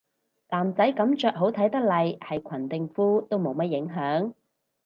[0.49, 4.33] 男仔噉着好睇得嚟係裙定褲都冇乜影響